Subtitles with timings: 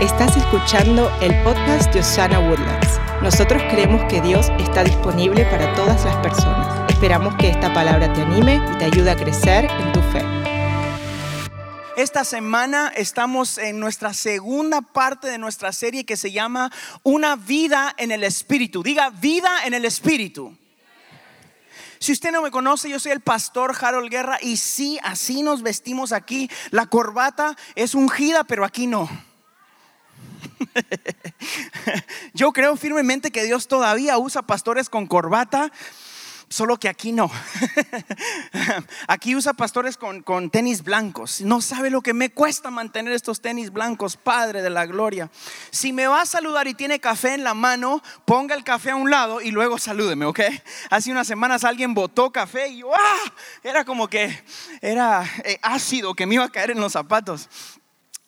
[0.00, 3.00] Estás escuchando el podcast de Osana Woodlands.
[3.22, 6.90] Nosotros creemos que Dios está disponible para todas las personas.
[6.90, 10.22] Esperamos que esta palabra te anime y te ayude a crecer en tu fe.
[11.96, 16.70] Esta semana estamos en nuestra segunda parte de nuestra serie que se llama
[17.02, 18.82] Una vida en el Espíritu.
[18.82, 20.54] Diga, vida en el Espíritu.
[22.00, 25.62] Si usted no me conoce, yo soy el pastor Harold Guerra y sí, así nos
[25.62, 26.50] vestimos aquí.
[26.70, 29.08] La corbata es ungida, pero aquí no.
[32.34, 35.70] Yo creo firmemente que Dios todavía usa pastores con corbata,
[36.48, 37.30] solo que aquí no.
[39.08, 41.40] Aquí usa pastores con, con, tenis blancos.
[41.40, 45.30] No sabe lo que me cuesta mantener estos tenis blancos, Padre de la Gloria.
[45.70, 48.96] Si me va a saludar y tiene café en la mano, ponga el café a
[48.96, 50.40] un lado y luego salúdeme, ¿ok?
[50.90, 52.82] Hace unas semanas alguien botó café y.
[53.62, 54.44] Era como que
[54.80, 57.48] era eh, ácido que me iba a caer en los zapatos.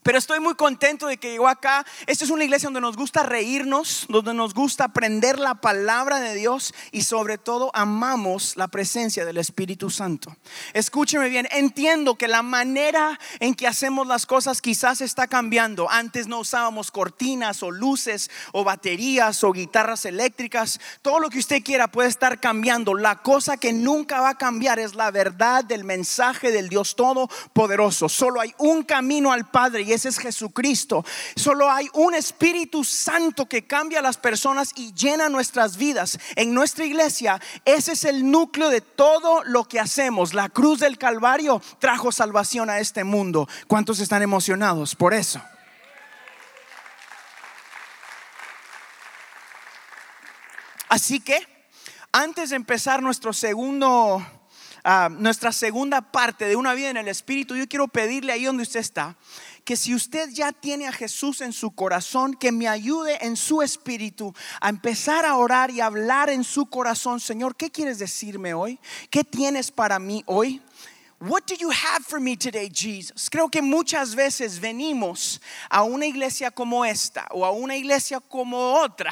[0.09, 1.85] Pero estoy muy contento de que llegó acá.
[2.07, 6.35] Esta es una iglesia donde nos gusta reírnos, donde nos gusta aprender la palabra de
[6.35, 10.35] Dios y sobre todo amamos la presencia del Espíritu Santo.
[10.73, 15.91] Escúcheme bien, entiendo que la manera en que hacemos las cosas quizás está cambiando.
[15.91, 20.81] Antes no usábamos cortinas o luces o baterías o guitarras eléctricas.
[21.03, 22.95] Todo lo que usted quiera puede estar cambiando.
[22.95, 28.09] La cosa que nunca va a cambiar es la verdad del mensaje del Dios Todopoderoso.
[28.09, 31.05] Solo hay un camino al Padre y es Jesucristo.
[31.37, 36.19] Solo hay un Espíritu Santo que cambia a las personas y llena nuestras vidas.
[36.37, 40.35] En nuestra iglesia, ese es el núcleo de todo lo que hacemos.
[40.35, 43.49] La cruz del Calvario trajo salvación a este mundo.
[43.67, 45.41] ¿Cuántos están emocionados por eso?
[50.89, 51.47] Así que,
[52.13, 57.55] antes de empezar nuestro segundo, uh, nuestra segunda parte de una vida en el Espíritu,
[57.57, 59.17] yo quiero pedirle ahí donde usted está,
[59.69, 63.61] que si usted ya tiene a Jesús en su corazón, que me ayude en su
[63.61, 67.21] espíritu a empezar a orar y hablar en su corazón.
[67.21, 68.79] Señor, ¿qué quieres decirme hoy?
[69.11, 70.63] ¿Qué tienes para mí hoy?
[71.21, 73.29] What do you have for me today, Jesus?
[73.29, 78.75] Creo que muchas veces venimos a una iglesia como esta o a una iglesia como
[78.75, 79.11] otra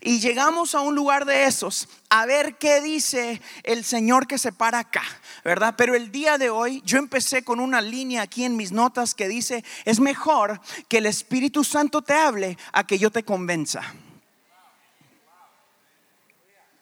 [0.00, 4.50] y llegamos a un lugar de esos a ver qué dice el Señor que se
[4.50, 5.04] para acá,
[5.44, 5.76] ¿verdad?
[5.78, 9.28] Pero el día de hoy yo empecé con una línea aquí en mis notas que
[9.28, 13.80] dice, es mejor que el Espíritu Santo te hable a que yo te convenza.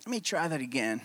[0.07, 1.03] Let me try that again.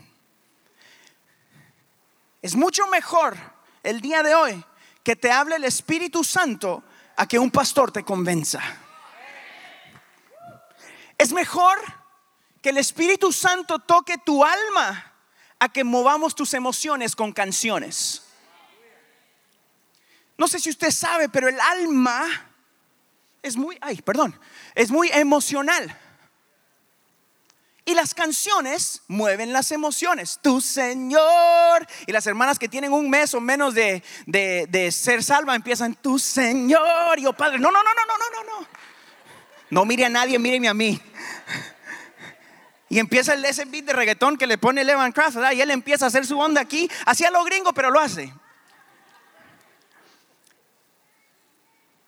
[2.42, 3.57] Es mucho mejor
[3.88, 4.64] el día de hoy
[5.02, 6.84] que te hable el Espíritu Santo
[7.16, 8.62] a que un pastor te convenza.
[11.18, 11.80] Es mejor
[12.62, 15.14] que el Espíritu Santo toque tu alma
[15.58, 18.24] a que movamos tus emociones con canciones.
[20.38, 22.28] No sé si usted sabe, pero el alma
[23.42, 24.38] es muy, ay, perdón,
[24.76, 25.98] es muy emocional.
[27.88, 30.40] Y las canciones mueven las emociones.
[30.42, 31.88] Tu Señor.
[32.06, 35.96] Y las hermanas que tienen un mes o menos de, de, de ser salva empiezan,
[35.96, 37.18] tu Señor.
[37.18, 38.68] Y yo, Padre, no, no, no, no, no, no, no.
[39.70, 41.00] No mire a nadie, míreme a mí.
[42.90, 45.54] Y empieza el ese beat de reggaetón que le pone Levan Craft, ¿verdad?
[45.54, 46.92] Y él empieza a hacer su onda aquí.
[47.06, 48.34] Hacía lo gringo, pero lo hace.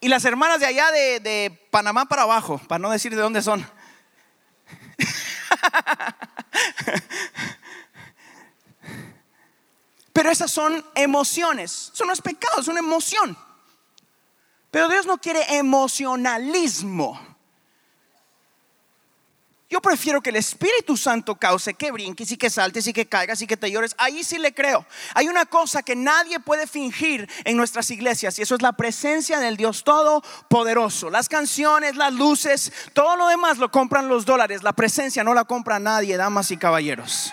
[0.02, 3.42] Y las hermanas de allá de, de Panamá para abajo, para no decir de dónde
[3.42, 3.66] son
[10.14, 11.92] Pero esas son emociones.
[11.94, 13.38] Eso no es pecado, es una emoción.
[14.72, 17.29] Pero Dios no quiere emocionalismo.
[19.72, 23.40] Yo prefiero que el Espíritu Santo cause que brinques y que saltes y que caigas
[23.44, 23.94] y que te llores.
[24.00, 24.84] Ahí sí le creo.
[25.14, 29.40] Hay una cosa que nadie puede fingir en nuestras iglesias y eso es la presencia
[29.40, 31.12] del Dios Todopoderoso.
[31.12, 34.64] Las canciones, las luces, todo lo demás lo compran los dólares.
[34.64, 37.32] La presencia no la compra nadie, damas y caballeros.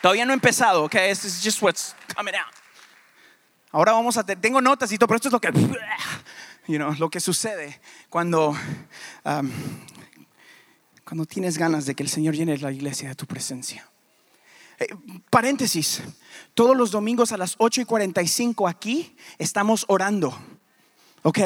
[0.00, 0.92] Todavía no he empezado, ok?
[0.92, 2.54] This is just what's coming out.
[3.72, 5.50] Ahora vamos a, tengo notas y todo, pero esto es lo que
[6.66, 8.56] you know, lo que sucede cuando,
[9.24, 9.50] um,
[11.04, 13.88] cuando tienes ganas de que el Señor llene la iglesia de tu presencia.
[14.78, 14.88] Eh,
[15.30, 16.02] paréntesis,
[16.54, 20.36] todos los domingos a las 8 y 45 aquí estamos orando,
[21.22, 21.38] ¿ok?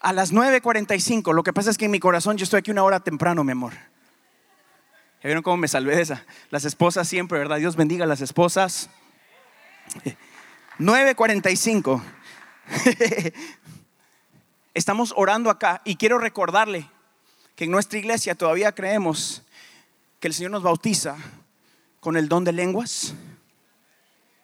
[0.00, 2.82] A las 9.45, lo que pasa es que en mi corazón yo estoy aquí una
[2.82, 3.72] hora temprano, mi amor.
[5.22, 6.26] ¿Ya vieron cómo me salvé de esa?
[6.50, 7.58] Las esposas siempre, ¿verdad?
[7.58, 8.90] Dios bendiga a las esposas.
[10.78, 12.02] 9.45.
[14.74, 16.90] Estamos orando acá y quiero recordarle
[17.54, 19.42] que en nuestra iglesia todavía creemos
[20.18, 21.16] que el Señor nos bautiza
[22.00, 23.14] con el don de lenguas.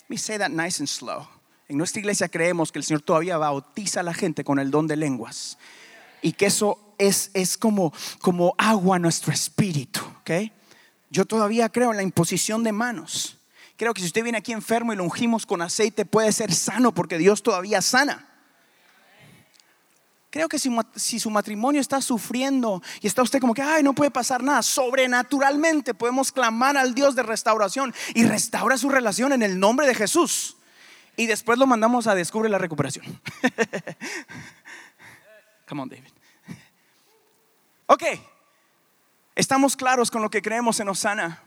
[0.03, 1.27] Let me say that nice and slow.
[1.69, 4.87] En nuestra iglesia creemos que el Señor todavía bautiza a la gente con el don
[4.87, 5.59] de lenguas
[6.23, 10.01] y que eso es, es como, como agua a nuestro espíritu.
[10.21, 10.53] ¿okay?
[11.11, 13.37] Yo todavía creo en la imposición de manos.
[13.77, 16.93] Creo que si usted viene aquí enfermo y lo ungimos con aceite puede ser sano
[16.93, 18.30] porque Dios todavía sana.
[20.31, 24.13] Creo que si, su matrimonio está sufriendo y está usted como que, ay, no puede
[24.13, 29.59] pasar nada, sobrenaturalmente podemos clamar al Dios de restauración y restaura su relación en el
[29.59, 30.57] nombre de Jesús.
[31.17, 33.05] Y después lo mandamos a descubrir la recuperación.
[35.69, 36.11] Come on, David.
[37.87, 38.05] Ok,
[39.35, 41.43] estamos claros con lo que creemos en Osana.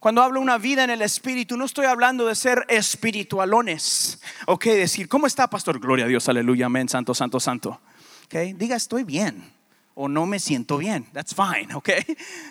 [0.00, 4.20] Cuando hablo una vida en el espíritu, no estoy hablando de ser espiritualones.
[4.46, 5.80] Ok, decir, ¿cómo está, pastor?
[5.80, 7.80] Gloria a Dios, aleluya, amén, santo, santo, santo.
[8.26, 9.58] Ok, diga, estoy bien
[10.00, 11.04] o no me siento bien.
[11.12, 11.90] That's fine, ok.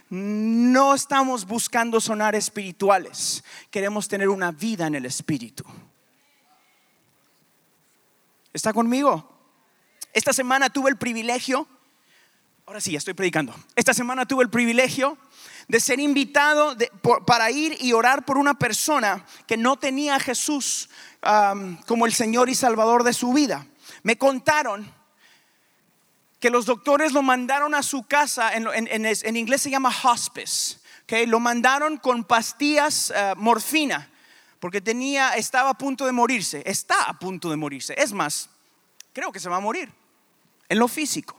[0.09, 3.41] No estamos buscando sonar espirituales.
[3.71, 5.63] Queremos tener una vida en el espíritu.
[8.51, 9.33] ¿Está conmigo?
[10.11, 11.65] Esta semana tuve el privilegio,
[12.65, 13.55] ahora sí, ya estoy predicando.
[13.77, 15.17] Esta semana tuve el privilegio
[15.67, 16.75] de ser invitado
[17.25, 20.89] para ir y orar por una persona que no tenía a Jesús
[21.85, 23.65] como el Señor y Salvador de su vida.
[24.03, 24.89] Me contaron
[26.39, 31.25] que los doctores lo mandaron a su casa, en, inglés se llama hospice, okay?
[31.25, 34.09] lo mandaron con pastillas uh, morfina,
[34.59, 37.95] porque tenía, estaba a punto de morirse, está a punto de morirse.
[37.97, 38.49] Es más,
[39.13, 39.91] creo que se va a morir
[40.69, 41.36] en lo físico.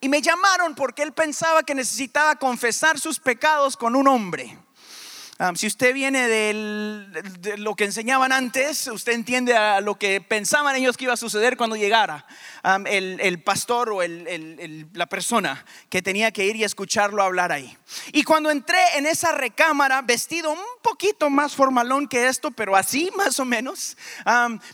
[0.00, 4.58] Y me llamaron porque él pensaba que necesitaba confesar sus pecados con un hombre.
[5.42, 10.76] Ah, si usted viene de lo que enseñaban antes, usted entiende a lo que pensaban
[10.76, 12.26] ellos que iba a suceder cuando llegara
[12.84, 17.74] el, pastor o la persona que tenía que ir y escucharlo hablar ahí.
[18.12, 23.10] Y cuando entré en esa recámara, vestido un poquito más formalón que esto, pero así
[23.16, 23.96] más o menos,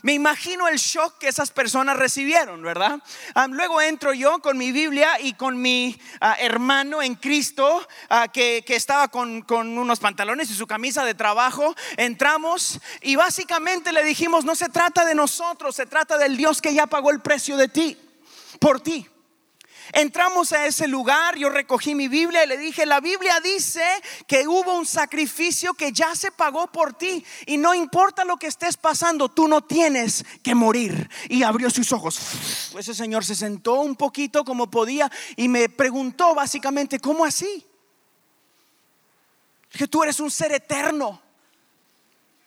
[0.01, 2.99] me imagino el shock que esas personas recibieron, ¿verdad?
[3.51, 8.65] luego entro yo con mi Biblia y con mi ah, hermano en Cristo ah, que,
[8.67, 14.45] estaba con, con unos pantalones y su camisa de trabajo, entramos y básicamente le dijimos,
[14.45, 17.67] no se trata de nosotros, se trata del Dios que ya pagó el precio de
[17.67, 17.97] ti,
[18.59, 19.07] por ti.
[19.93, 23.83] Entramos a ese lugar, yo recogí mi Biblia y le dije, la Biblia dice
[24.27, 28.47] que hubo un sacrificio que ya se pagó por ti y no importa lo que
[28.47, 31.09] estés pasando, tú no tienes que morir.
[31.29, 32.19] Y abrió sus ojos.
[32.77, 37.65] Ese señor se sentó un poquito como podía y me preguntó básicamente, ¿cómo así?
[39.71, 41.21] Que tú eres un ser eterno.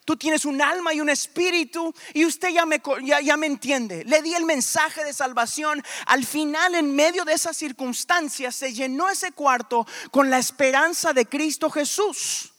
[0.04, 4.02] Tú tienes un alma y un espíritu y usted ya me, ya, me entiende.
[4.04, 5.84] Le di el mensaje de salvación.
[6.06, 11.26] Al final, en medio de esas circunstancias, se llenó ese cuarto con la esperanza de
[11.26, 12.52] Cristo Jesús.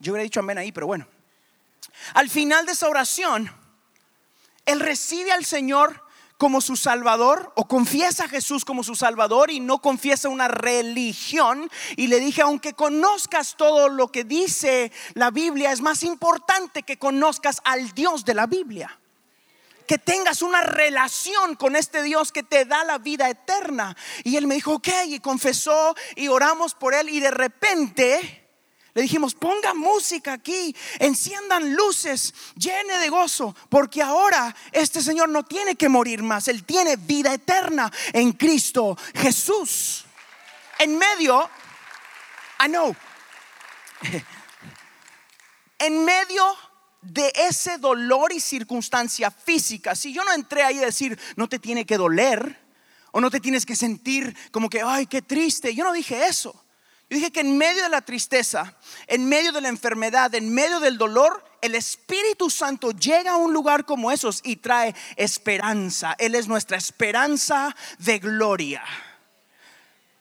[0.00, 1.08] Yo hubiera dicho amén ahí, pero bueno.
[2.12, 3.50] Al final de esa oración,
[4.66, 6.03] Él recibe al Señor
[6.38, 11.70] como su Salvador o confiesa a Jesús como su Salvador y no confiesa una religión.
[11.96, 16.98] Y le dije, aunque conozcas todo lo que dice la Biblia, es más importante que
[16.98, 18.98] conozcas al Dios de la Biblia.
[19.86, 23.96] Que tengas una relación con este Dios que te da la vida eterna.
[24.24, 28.43] Y él me dijo, ok, y confesó y oramos por él y de repente
[28.94, 35.42] le dijimos, ponga música aquí, enciendan luces, llene de gozo, porque ahora este Señor no
[35.42, 40.04] tiene que morir más, Él tiene vida eterna en Cristo Jesús.
[40.78, 41.50] En medio,
[42.64, 42.94] I know,
[45.78, 46.44] en medio
[47.02, 51.58] de ese dolor y circunstancia física, si yo no entré ahí a decir, no te
[51.58, 52.64] tiene que doler,
[53.10, 56.63] o no te tienes que sentir como que, ay, qué triste, yo no dije eso.
[57.10, 58.74] Yo dije que en medio de la tristeza,
[59.06, 63.52] en medio de la enfermedad, en medio del dolor, el Espíritu Santo llega a un
[63.52, 66.14] lugar como esos y trae esperanza.
[66.18, 68.82] Él es nuestra esperanza de gloria.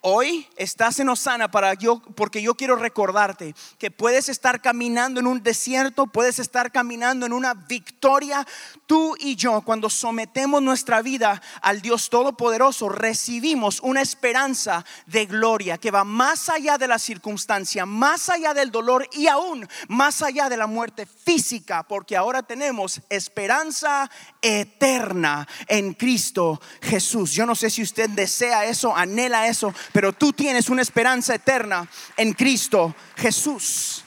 [0.05, 5.27] Hoy estás en Osana para yo, porque yo quiero recordarte que puedes estar caminando en
[5.27, 8.45] un desierto, puedes estar caminando en una victoria.
[8.86, 15.77] Tú y yo, cuando sometemos nuestra vida al Dios Todopoderoso, recibimos una esperanza de gloria
[15.77, 20.50] que va más allá de la circunstancia, más allá del dolor y aún más allá
[20.50, 24.12] de la muerte física, porque ahora tenemos esperanza
[24.44, 27.32] eterna en Cristo Jesús.
[27.32, 31.90] Yo no sé si usted desea eso, anhela eso pero tú tienes una esperanza eterna
[32.18, 34.04] en Cristo Jesús.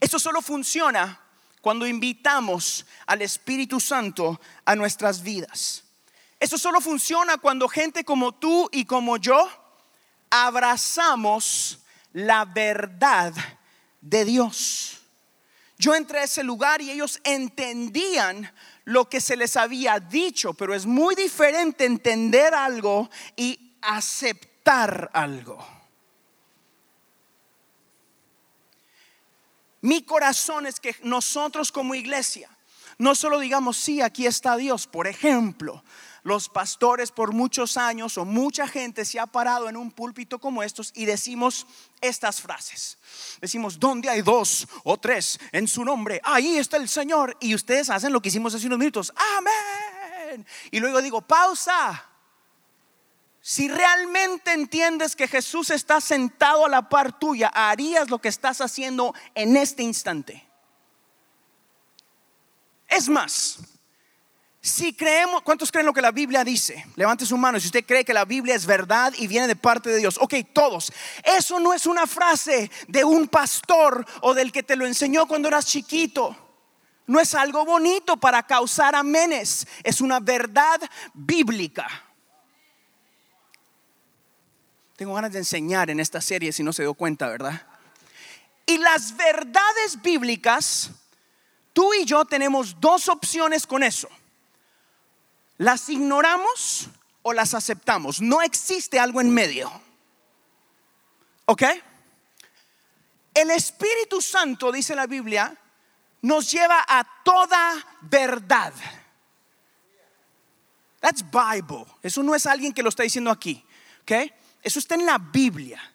[0.00, 1.20] Eso solo funciona
[1.60, 5.84] cuando invitamos al Espíritu Santo a nuestras vidas.
[6.40, 9.48] Eso solo funciona cuando gente como tú y como yo
[10.28, 11.78] abrazamos
[12.12, 13.32] la verdad
[14.00, 15.01] de Dios.
[15.82, 20.76] Yo entré a ese lugar y ellos entendían lo que se les había dicho, pero
[20.76, 25.58] es muy diferente entender algo y aceptar algo.
[29.80, 32.48] Mi corazón es que nosotros como iglesia
[33.02, 34.86] no solo digamos, sí, aquí está Dios.
[34.86, 35.82] Por ejemplo,
[36.22, 40.62] los pastores por muchos años o mucha gente se ha parado en un púlpito como
[40.62, 41.66] estos y decimos
[42.00, 42.98] estas frases.
[43.40, 46.20] Decimos, ¿dónde hay dos o tres en su nombre?
[46.22, 47.36] Ahí está el Señor.
[47.40, 49.12] Y ustedes hacen lo que hicimos hace unos minutos.
[49.36, 50.46] Amén.
[50.70, 52.08] Y luego digo, pausa.
[53.40, 58.60] Si realmente entiendes que Jesús está sentado a la par tuya, harías lo que estás
[58.60, 60.51] haciendo en este instante.
[62.92, 63.58] Es más,
[64.60, 66.86] si creemos, ¿cuántos creen lo que la Biblia dice?
[66.94, 69.88] Levante su mano si usted cree que la Biblia es verdad y viene de parte
[69.88, 70.18] de Dios.
[70.20, 70.92] Ok, todos.
[71.24, 75.48] Eso no es una frase de un pastor o del que te lo enseñó cuando
[75.48, 76.36] eras chiquito.
[77.06, 79.66] No es algo bonito para causar amenes.
[79.82, 80.80] Es una verdad
[81.14, 81.88] bíblica.
[84.96, 87.66] Tengo ganas de enseñar en esta serie si no se dio cuenta, ¿verdad?
[88.66, 90.90] Y las verdades bíblicas,
[91.72, 94.08] tú y yo tenemos dos opciones con eso.
[95.58, 96.88] ¿Las ignoramos
[97.22, 98.20] o las aceptamos?
[98.20, 99.70] No existe algo en medio.
[101.46, 101.62] ¿Ok?
[103.34, 105.56] El Espíritu Santo, dice la Biblia,
[106.22, 108.72] nos lleva a toda verdad.
[111.00, 111.86] That's Bible.
[112.02, 113.64] Eso no es alguien que lo está diciendo aquí.
[114.02, 114.32] ¿Ok?
[114.62, 115.91] Eso está en la Biblia.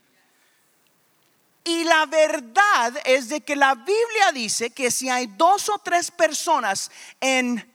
[1.67, 6.09] Y la verdad es de que la Biblia dice que si hay dos o tres
[6.09, 7.69] personas en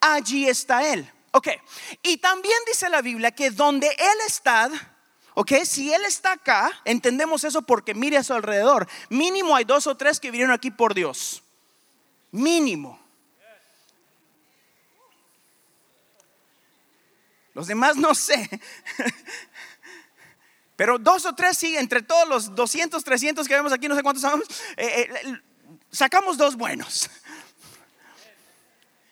[0.00, 1.08] allí está Él.
[1.30, 1.46] Ok,
[2.02, 4.68] y también dice la Biblia que donde Él está,
[5.34, 8.88] ok, si Él está acá, entendemos eso porque mire a su alrededor.
[9.08, 11.40] Mínimo hay dos o tres que vinieron aquí por Dios.
[12.32, 13.00] Mínimo.
[17.54, 18.50] Los demás no sé.
[20.82, 24.02] Pero dos o tres sí, entre todos los 200, 300 que vemos aquí, no sé
[24.02, 25.40] cuántos sabemos, eh, eh,
[25.92, 27.08] sacamos dos buenos.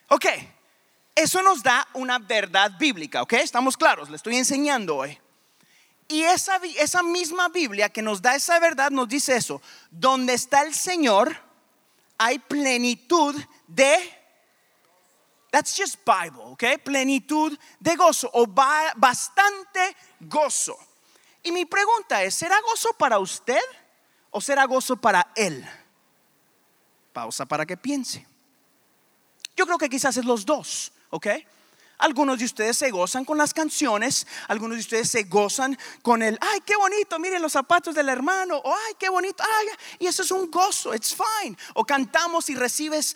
[0.09, 0.27] Ok,
[1.15, 3.35] eso nos da una verdad bíblica, ¿ok?
[3.35, 5.17] Estamos claros, le estoy enseñando hoy.
[6.09, 9.63] Y esa, esa misma Biblia que nos da esa verdad nos dice eso.
[9.93, 11.37] Donde está el Señor,
[12.19, 13.37] hay plenitud
[13.69, 13.97] de
[15.53, 16.65] That's just Bible, ¿ok?
[16.83, 20.77] Plenitud de gozo o bastante gozo.
[21.43, 23.61] Y mi pregunta es, ¿será gozo para usted
[24.31, 25.67] o será gozo para él?
[27.13, 28.27] Pausa para que piense.
[29.57, 31.27] Yo creo que quizás es los dos, ¿ok?
[32.01, 36.39] Algunos de ustedes se gozan con las canciones, algunos de ustedes se gozan con el,
[36.41, 39.67] ay, qué bonito, miren los zapatos del hermano, o ay, qué bonito, ay,
[39.99, 41.57] y eso es un gozo, it's fine.
[41.75, 43.15] O cantamos y recibes,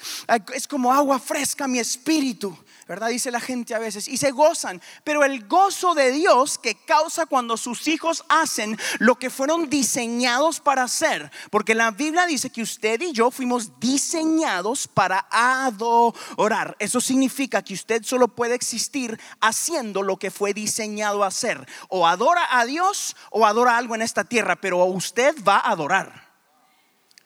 [0.52, 2.56] es como agua fresca mi espíritu.
[2.86, 3.08] ¿Verdad?
[3.08, 7.26] Dice la gente a veces, y se gozan, pero el gozo de Dios que causa
[7.26, 12.62] cuando sus hijos hacen lo que fueron diseñados para hacer, porque la Biblia dice que
[12.62, 16.76] usted y yo fuimos diseñados para adorar.
[16.78, 21.66] Eso significa que usted solo puede existir haciendo lo que fue diseñado a hacer.
[21.88, 26.24] O adora a Dios o adora algo en esta tierra, pero usted va a adorar.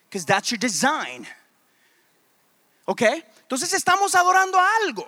[0.08, 1.26] Because that's your design.
[2.86, 3.02] ¿Ok?
[3.42, 5.06] Entonces estamos adorando a algo.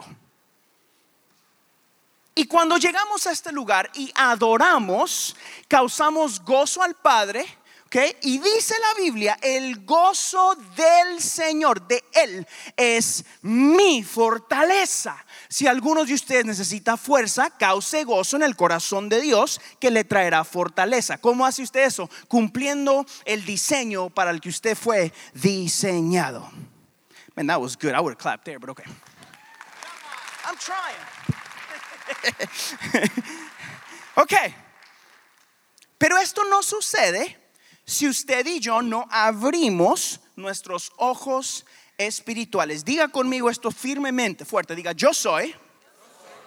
[2.35, 5.37] Y cuando llegamos a este lugar y adoramos,
[5.69, 7.45] causamos gozo al Padre.
[7.87, 8.17] ¿okay?
[8.23, 12.47] Y dice la Biblia, el gozo del Señor, de Él,
[12.77, 15.25] es mi fortaleza.
[15.49, 20.05] Si alguno de ustedes necesita fuerza, cause gozo en el corazón de Dios que le
[20.05, 21.19] traerá fortaleza.
[21.19, 22.09] ¿Cómo hace usted eso?
[22.29, 26.49] Cumpliendo el diseño para el que usted fue diseñado.
[27.35, 27.95] Man, that was good.
[27.95, 28.85] I would have clapped there, but okay.
[30.47, 31.40] I'm trying.
[34.17, 34.33] ok.
[35.99, 37.39] Pero esto no sucede
[37.85, 41.67] si usted y yo no abrimos nuestros ojos
[41.99, 42.85] espirituales.
[42.85, 44.75] Diga conmigo esto firmemente, fuerte.
[44.75, 45.55] Diga, yo soy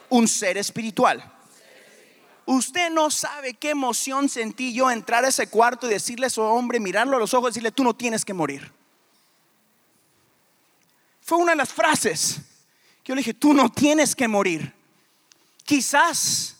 [0.10, 1.32] un ser espiritual.
[2.46, 6.42] Usted no sabe qué emoción sentí yo entrar a ese cuarto y decirle a ese
[6.42, 8.72] hombre, mirarlo a los ojos y decirle, tú no tienes que morir.
[11.22, 12.42] Fue una de las frases
[13.04, 14.74] que yo le dije, tú no tienes que morir.
[15.64, 16.58] Quizás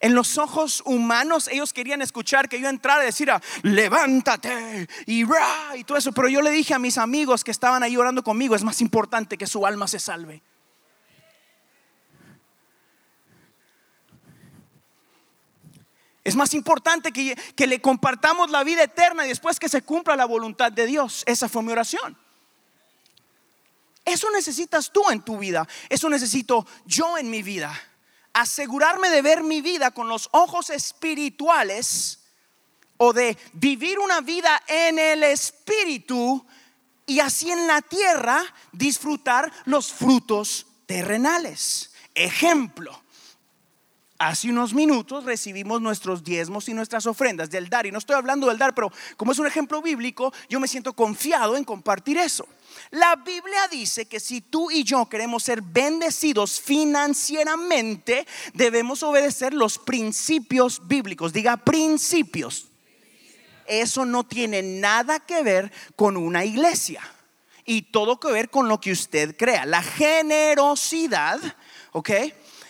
[0.00, 3.30] en los ojos humanos ellos querían escuchar que yo entrara y decir,
[3.62, 5.24] levántate y,
[5.76, 6.12] y todo eso.
[6.12, 9.38] Pero yo le dije a mis amigos que estaban ahí orando conmigo, es más importante
[9.38, 10.42] que su alma se salve.
[16.22, 20.16] Es más importante que, que le compartamos la vida eterna y después que se cumpla
[20.16, 21.22] la voluntad de Dios.
[21.26, 22.16] Esa fue mi oración.
[24.04, 25.66] Eso necesitas tú en tu vida.
[25.88, 27.74] Eso necesito yo en mi vida.
[28.34, 32.20] Asegurarme de ver mi vida con los ojos espirituales
[32.98, 36.44] o de vivir una vida en el espíritu
[37.06, 41.92] y así en la tierra disfrutar los frutos terrenales.
[42.14, 43.03] Ejemplo,
[44.18, 47.86] hace unos minutos recibimos nuestros diezmos y nuestras ofrendas del dar.
[47.86, 50.92] Y no estoy hablando del dar, pero como es un ejemplo bíblico, yo me siento
[50.92, 52.46] confiado en compartir eso.
[52.90, 59.78] La Biblia dice que si tú y yo queremos ser bendecidos financieramente, debemos obedecer los
[59.78, 61.32] principios bíblicos.
[61.32, 62.68] Diga principios.
[63.66, 67.00] Eso no tiene nada que ver con una iglesia
[67.64, 69.64] y todo que ver con lo que usted crea.
[69.64, 71.40] La generosidad,
[71.92, 72.10] ¿ok?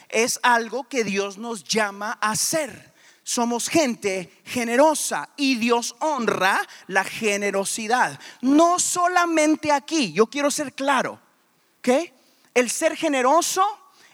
[0.08, 2.92] Es algo que Dios nos llama a hacer.
[3.23, 8.20] Somos gente generosa y Dios honra la generosidad.
[8.42, 11.18] No solamente aquí, yo quiero ser claro,
[11.78, 11.88] ¿ok?
[12.52, 13.64] El ser generoso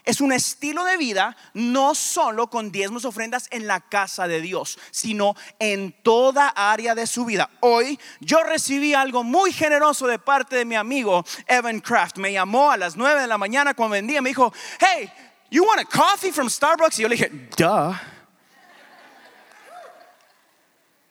[0.03, 4.79] es un estilo de vida no solo con diezmos ofrendas en la casa de Dios,
[4.89, 7.49] sino en toda área de su vida.
[7.59, 12.17] Hoy yo recibí algo muy generoso de parte de mi amigo Evan Kraft.
[12.17, 15.11] Me llamó a las 9 de la mañana cuando vendía, me dijo, hey,
[15.51, 16.97] you want a coffee from Starbucks?
[16.97, 17.95] Y yo le dije, duh.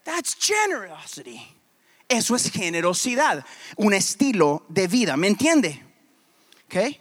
[0.05, 1.41] That's generosity.
[2.09, 3.45] Eso es generosidad,
[3.77, 5.81] un estilo de vida, ¿me entiende?
[6.67, 7.01] Okay.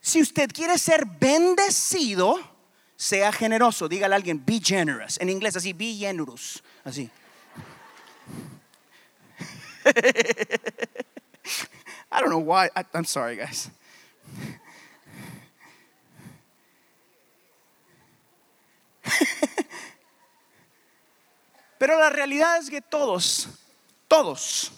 [0.00, 2.38] Si usted quiere ser bendecido,
[2.96, 3.88] sea generoso.
[3.88, 5.18] Dígale a alguien, be generous.
[5.20, 6.62] En inglés así, be generous.
[6.84, 7.10] Así.
[12.10, 12.70] I don't know why.
[12.94, 13.70] I'm sorry, guys.
[21.78, 23.48] Pero la realidad es que todos,
[24.06, 24.70] todos,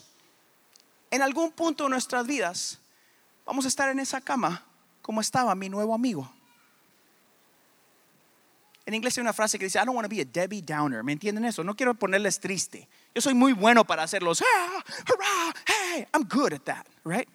[1.10, 2.78] en algún punto de nuestras vidas,
[3.44, 4.64] vamos a estar en esa cama
[5.02, 6.32] como estaba mi nuevo amigo.
[8.84, 11.04] En inglés hay una frase que dice, I don't want to be a Debbie Downer.
[11.04, 11.62] ¿Me entienden eso?
[11.62, 12.88] No quiero ponerles triste.
[13.14, 17.28] Yo soy muy bueno para hacerlos, ah, hurrah, hey, I'm good at that, right?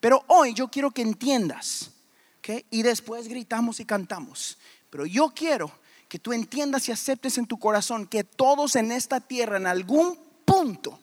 [0.00, 1.90] Pero hoy yo quiero que entiendas,
[2.38, 2.64] ¿okay?
[2.70, 4.56] Y después gritamos y cantamos.
[4.88, 5.70] Pero yo quiero
[6.16, 10.18] que tú entiendas y aceptes en tu corazón que todos en esta tierra, en algún
[10.46, 10.98] punto,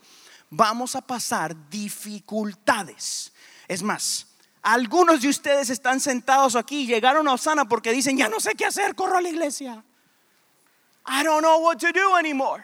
[0.50, 3.32] vamos a pasar dificultades.
[3.68, 4.26] Es más,
[4.64, 8.56] algunos de ustedes están sentados aquí y llegaron a Osana porque dicen, ya no sé
[8.56, 9.84] qué hacer, corro a la iglesia.
[11.06, 12.64] I don't know what to do anymore.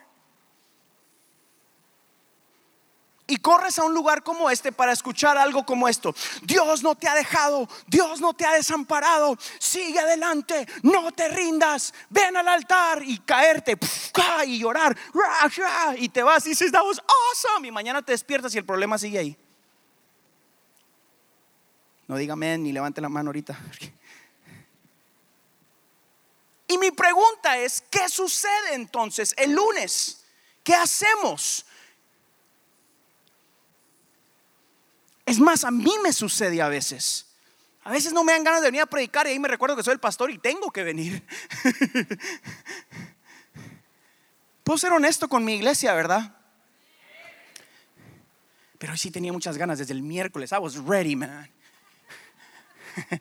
[3.29, 6.13] Y corres a un lugar como este para escuchar algo como esto.
[6.41, 9.37] Dios no te ha dejado, Dios no te ha desamparado.
[9.59, 11.93] Sigue adelante, no te rindas.
[12.09, 13.77] Ven al altar y caerte
[14.45, 14.97] y llorar
[15.97, 17.67] y te vas y dices, that was awesome.
[17.67, 19.37] Y mañana te despiertas y el problema sigue ahí.
[22.07, 23.57] No diga amén ni levante la mano ahorita.
[26.71, 30.23] Y mi pregunta es, ¿qué sucede entonces el lunes?
[30.63, 31.65] ¿Qué hacemos?
[35.29, 37.27] Es más, a mí me sucede a veces.
[37.83, 39.83] A veces no me dan ganas de venir a predicar y ahí me recuerdo que
[39.83, 41.23] soy el pastor y tengo que venir.
[44.63, 46.35] Puedo ser honesto con mi iglesia, ¿verdad?
[48.79, 50.51] Pero hoy sí tenía muchas ganas desde el miércoles.
[50.51, 51.47] I was ready, man.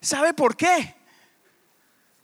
[0.00, 0.96] ¿Sabe por qué?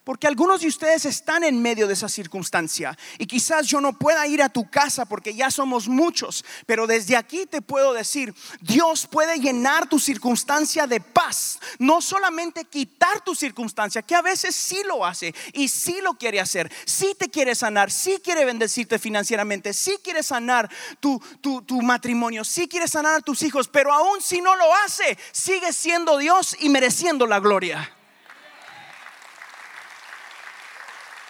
[0.07, 2.97] Porque algunos de ustedes están en medio de esa circunstancia.
[3.19, 7.17] Y quizás yo no pueda ir a tu casa porque ya somos muchos, pero desde
[7.17, 13.35] aquí te puedo decir, Dios puede llenar tu circunstancia de paz, no solamente quitar tu
[13.35, 17.57] circunstancia, que a veces sí lo hace y sí lo quiere hacer, sí te quiere
[17.57, 23.17] sanar, sí quiere bendecirte financieramente, sí quiere sanar tu, tu, tu matrimonio, sí quiere sanar
[23.17, 27.41] a tus hijos, pero aún si no lo hace, sigue siendo Dios y mereciendo la
[27.41, 27.96] gloria.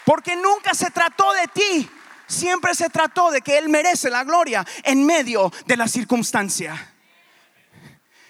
[0.07, 1.91] Porque nunca se trató de ti.
[2.29, 6.95] Siempre se trató de que Él merece la gloria en medio de la circunstancia.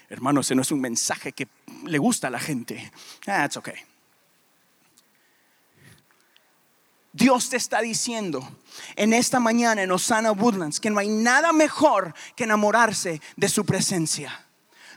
[0.09, 1.47] Hermano, ese no es un mensaje que
[1.85, 2.91] le gusta a la gente.
[3.23, 3.75] That's okay.
[7.13, 8.47] Dios te está diciendo
[8.95, 13.65] en esta mañana en Osana Woodlands que no hay nada mejor que enamorarse de su
[13.65, 14.47] presencia,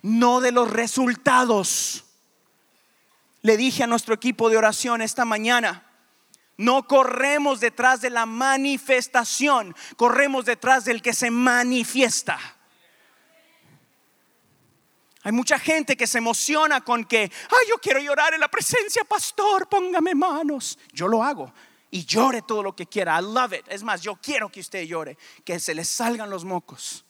[0.01, 2.07] no de los resultados.
[3.43, 5.90] Le dije a nuestro equipo de oración esta mañana,
[6.61, 12.39] no corremos detrás de la manifestación, corremos detrás del que se manifiesta.
[15.23, 19.05] Hay mucha gente que se emociona con que, ay, yo quiero llorar en la presencia,
[19.05, 20.79] pastor, póngame manos.
[20.93, 21.51] Yo lo hago
[21.91, 23.19] y llore todo lo que quiera.
[23.19, 23.67] I love it.
[23.69, 27.07] Es más, yo quiero que usted llore, que se le salgan los mocos.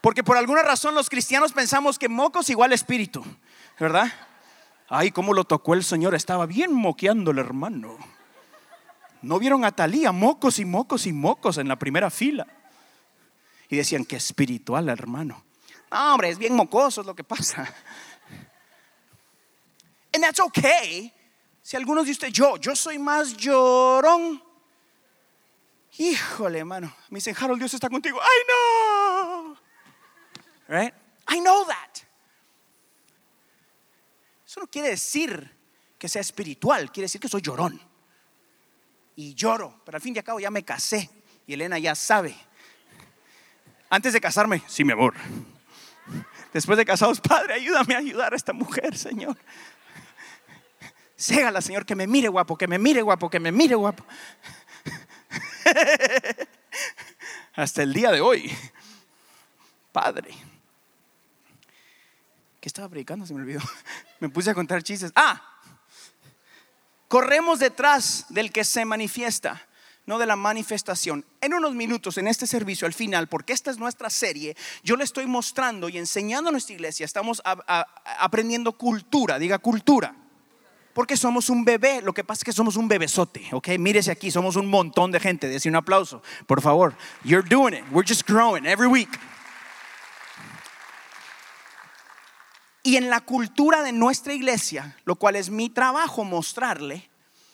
[0.00, 3.24] Porque por alguna razón los cristianos pensamos que mocos igual espíritu,
[3.78, 4.12] ¿verdad?
[4.94, 7.96] Ay, cómo lo tocó el Señor, estaba bien moqueando el hermano.
[9.22, 12.46] ¿No vieron a Talía mocos y mocos y mocos en la primera fila?
[13.70, 15.44] Y decían que espiritual, hermano.
[15.90, 17.62] No, hombre, es bien mocoso es lo que pasa.
[20.12, 21.10] And that's okay.
[21.62, 24.42] Si algunos de ustedes, yo, yo soy más llorón.
[25.96, 26.94] Híjole, hermano.
[27.08, 28.18] Me dicen, Harold, Dios está contigo.
[28.18, 29.56] I know.
[30.68, 30.92] Right?
[31.30, 32.11] I know that.
[34.52, 35.50] Eso no quiere decir
[35.98, 37.80] que sea espiritual, quiere decir que soy llorón.
[39.16, 41.08] Y lloro, pero al fin y al cabo ya me casé.
[41.46, 42.36] Y Elena ya sabe.
[43.88, 45.14] Antes de casarme, sí, mi amor.
[46.52, 49.38] Después de casados, Padre, ayúdame a ayudar a esta mujer, Señor.
[51.16, 54.04] Ségala, Señor, que me mire guapo, que me mire guapo, que me mire guapo.
[57.54, 58.54] Hasta el día de hoy.
[59.92, 60.51] Padre.
[62.62, 63.26] ¿Qué estaba predicando?
[63.26, 63.60] Se me olvidó.
[64.20, 65.10] Me puse a contar chistes.
[65.16, 65.42] Ah,
[67.08, 69.66] corremos detrás del que se manifiesta,
[70.06, 71.24] no de la manifestación.
[71.40, 75.02] En unos minutos, en este servicio, al final, porque esta es nuestra serie, yo le
[75.02, 80.14] estoy mostrando y enseñando a nuestra iglesia, estamos aprendiendo cultura, diga cultura.
[80.94, 83.70] Porque somos un bebé, lo que pasa es que somos un bebesote, ¿ok?
[83.70, 86.94] Mírese aquí, somos un montón de gente, Dese un aplauso, por favor.
[87.24, 89.10] You're doing it, we're just growing every week.
[92.82, 97.08] Y en la cultura de nuestra iglesia, lo cual es mi trabajo mostrarle,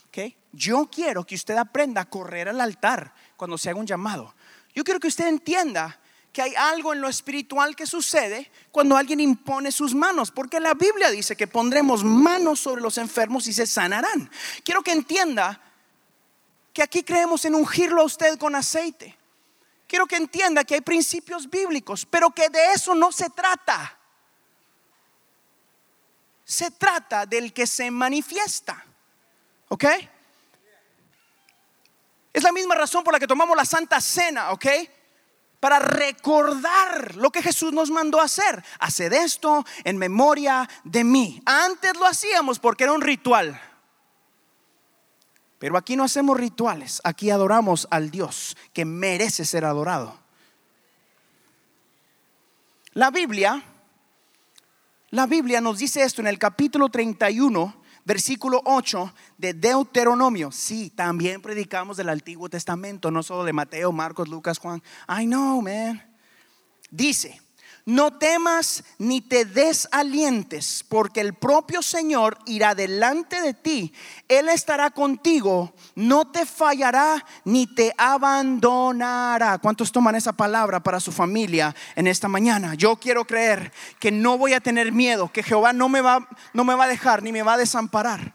[0.09, 0.35] ¿ok?
[0.53, 4.35] Yo quiero que usted aprenda a correr al altar cuando se haga un llamado.
[4.75, 5.99] Yo quiero que usted entienda
[6.33, 10.75] que hay algo en lo espiritual que sucede cuando alguien impone sus manos, porque la
[10.75, 14.31] Biblia dice que pondremos manos sobre los enfermos y se sanarán.
[14.65, 15.61] Quiero que entienda
[16.73, 19.17] que aquí creemos en ungirlo a usted con aceite.
[19.87, 23.98] Quiero que entienda que hay principios bíblicos, pero que de eso no se trata.
[26.49, 28.83] Se trata del que se manifiesta.
[29.69, 29.85] ¿Ok?
[32.33, 34.67] Es la misma razón por la que tomamos la Santa Cena, ¿ok?
[35.61, 38.65] para recordar lo que Jesús nos mandó a hacer.
[38.79, 41.43] Haced esto en memoria de mí.
[41.45, 43.61] Antes lo hacíamos porque era un ritual.
[45.59, 50.17] Pero aquí no hacemos rituales, aquí adoramos al Dios que merece ser adorado.
[52.93, 53.61] La Biblia,
[55.11, 60.51] la Biblia nos dice esto en el capítulo 31 versículo 8 de Deuteronomio.
[60.51, 64.83] Sí, también predicamos del Antiguo Testamento, no solo de Mateo, Marcos, Lucas, Juan.
[65.09, 66.03] I know, man.
[66.91, 67.39] Dice,
[67.89, 73.95] no temas ni te desalientes, porque el propio Señor irá delante de ti.
[74.29, 79.57] Él estará contigo, no te fallará ni te abandonará.
[79.57, 82.75] ¿Cuántos toman esa palabra para su familia en esta mañana?
[82.75, 86.65] Yo quiero creer que no voy a tener miedo, que Jehová no me va, no
[86.65, 88.35] me va a dejar ni me va a desamparar.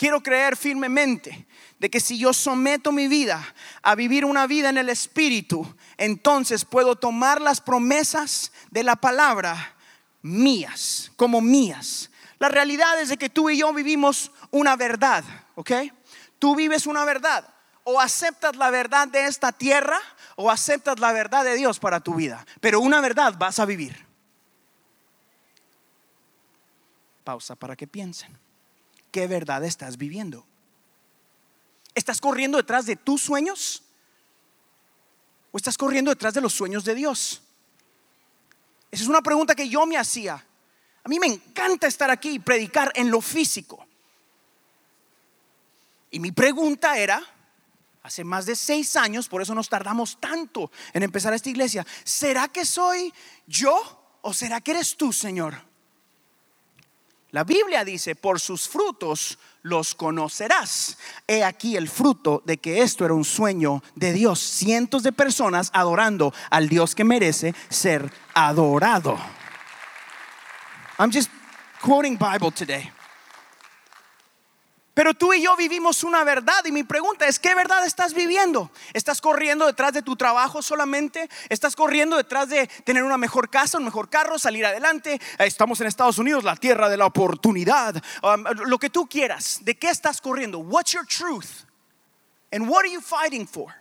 [0.00, 1.46] Quiero creer firmemente
[1.78, 3.46] de que si yo someto mi vida
[3.82, 9.76] a vivir una vida en el Espíritu, entonces puedo tomar las promesas de la palabra
[10.22, 12.08] mías, como mías.
[12.38, 15.22] La realidad es de que tú y yo vivimos una verdad,
[15.54, 15.70] ¿ok?
[16.38, 17.46] Tú vives una verdad.
[17.84, 20.00] O aceptas la verdad de esta tierra
[20.34, 22.46] o aceptas la verdad de Dios para tu vida.
[22.62, 24.06] Pero una verdad vas a vivir.
[27.22, 28.49] Pausa para que piensen.
[29.10, 30.46] ¿Qué verdad estás viviendo?
[31.94, 33.82] ¿Estás corriendo detrás de tus sueños?
[35.52, 37.42] ¿O estás corriendo detrás de los sueños de Dios?
[38.90, 40.44] Esa es una pregunta que yo me hacía.
[41.02, 43.86] A mí me encanta estar aquí y predicar en lo físico.
[46.10, 47.22] Y mi pregunta era,
[48.02, 52.48] hace más de seis años, por eso nos tardamos tanto en empezar esta iglesia, ¿será
[52.48, 53.12] que soy
[53.46, 55.69] yo o será que eres tú, Señor?
[57.32, 60.98] La Biblia dice, por sus frutos los conocerás.
[61.28, 64.40] He aquí el fruto de que esto era un sueño de Dios.
[64.40, 69.18] Cientos de personas adorando al Dios que merece ser adorado.
[70.98, 71.30] I'm just
[71.80, 72.90] quoting Bible today.
[75.00, 78.70] Pero tú y yo vivimos una verdad y mi pregunta es, ¿qué verdad estás viviendo?
[78.92, 81.30] ¿Estás corriendo detrás de tu trabajo solamente?
[81.48, 85.18] ¿Estás corriendo detrás de tener una mejor casa, un mejor carro, salir adelante?
[85.38, 87.94] Estamos en Estados Unidos, la tierra de la oportunidad.
[88.22, 89.60] Um, lo que tú quieras.
[89.62, 90.58] ¿De qué estás corriendo?
[90.58, 91.64] What's your truth?
[92.52, 93.74] And what are you fighting for?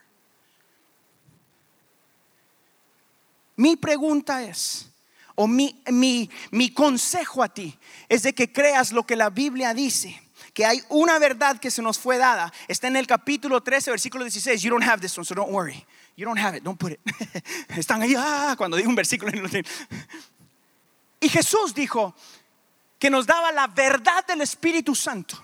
[3.57, 4.89] Mi pregunta es,
[5.35, 7.77] o mi, mi, mi consejo a ti,
[8.07, 10.28] es de que creas lo que la Biblia dice
[10.59, 12.51] que hay una verdad que se nos fue dada.
[12.67, 14.61] Está en el capítulo 13, versículo 16.
[14.61, 15.85] You don't have this one, so don't worry.
[16.17, 16.99] You don't have it, don't put it.
[17.77, 19.31] Están ahí, ah, cuando digo un versículo.
[21.21, 22.13] Y Jesús dijo
[22.99, 25.41] que nos daba la verdad del Espíritu Santo.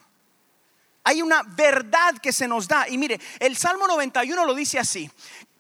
[1.06, 2.90] Hay una verdad que se nos da.
[2.90, 5.10] Y mire, el Salmo 91 lo dice así.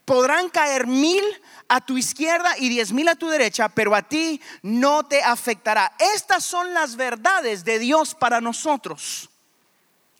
[0.03, 1.23] Podrán caer mil
[1.69, 5.95] a tu izquierda y diez mil a tu derecha, pero a ti no te afectará.
[6.13, 9.29] Estas son las verdades de Dios para nosotros.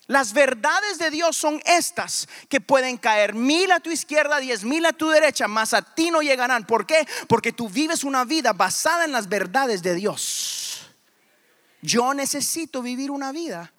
[0.08, 4.86] Las verdades de Dios son estas, que pueden caer mil a tu izquierda, diez mil
[4.86, 6.64] a tu derecha, mas a ti no llegarán.
[6.64, 7.06] ¿Por qué?
[7.26, 10.86] Porque tú vives una vida basada en las verdades de Dios.
[11.82, 13.72] Yo necesito vivir una vida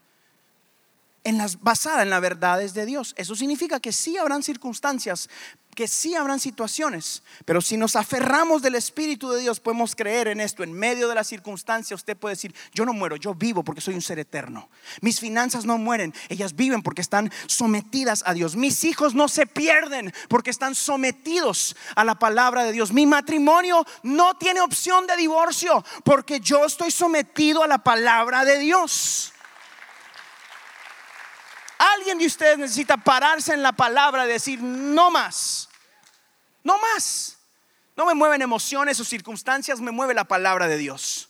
[1.59, 3.13] basada en las verdades de Dios.
[3.17, 5.29] Eso significa que sí habrán circunstancias,
[5.77, 10.39] que sí habrán situaciones, pero si nos aferramos del Espíritu de Dios, podemos creer en
[10.39, 10.63] esto.
[10.63, 13.93] En medio de la circunstancia, usted puede decir, yo no muero, yo vivo porque soy
[13.93, 14.71] un ser eterno.
[15.01, 18.55] Mis finanzas no mueren, ellas viven porque están sometidas a Dios.
[18.55, 22.91] Mis hijos no se pierden porque están sometidos a la palabra de Dios.
[22.91, 28.57] Mi matrimonio no tiene opción de divorcio porque yo estoy sometido a la palabra de
[28.57, 29.31] Dios.
[31.77, 35.69] Alguien de ustedes necesita pararse en la palabra y decir, no más,
[36.63, 37.37] no más.
[37.95, 41.29] No me mueven emociones o circunstancias, me mueve la palabra de Dios.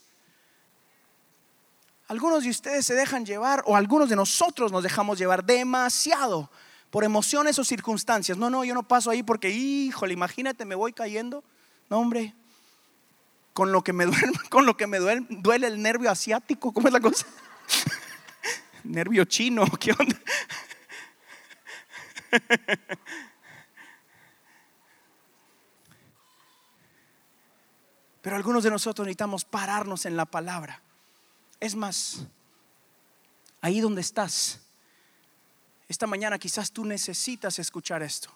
[2.08, 6.50] Algunos de ustedes se dejan llevar o algunos de nosotros nos dejamos llevar demasiado
[6.90, 8.38] por emociones o circunstancias.
[8.38, 11.44] No, no, yo no paso ahí porque, híjole, imagínate, me voy cayendo.
[11.90, 12.34] No, hombre,
[13.52, 16.88] con lo que me duele, con lo que me duele, duele el nervio asiático, ¿cómo
[16.88, 17.26] es la cosa?
[18.84, 20.18] nervio chino, ¿qué onda?
[28.20, 30.82] Pero algunos de nosotros necesitamos pararnos en la palabra.
[31.60, 32.26] Es más,
[33.60, 34.60] ahí donde estás,
[35.88, 38.30] esta mañana quizás tú necesitas escuchar esto.